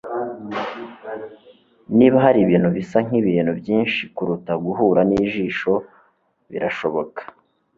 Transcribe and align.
niba 1.97 2.17
hari 2.25 2.39
ibintu 2.41 2.69
bisa 2.77 2.97
nkibintu 3.07 3.51
byinshi 3.61 4.01
kuruta 4.15 4.53
guhura 4.63 5.01
nijisho, 5.09 5.73
birashoboka 6.51 7.21